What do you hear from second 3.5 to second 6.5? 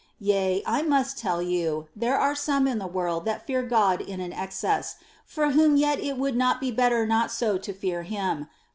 God in an ex cess, for whom yet it would